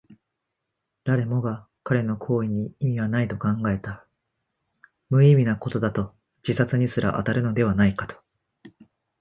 [1.03, 4.03] 誰もが彼の行為に意味はないと考えた。
[5.11, 8.15] 無意味なことだと、自殺にすら当たるのではないかと。